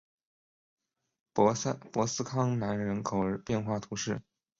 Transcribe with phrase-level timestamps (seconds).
[1.31, 1.53] 博
[2.07, 4.19] 斯康南人口变化图示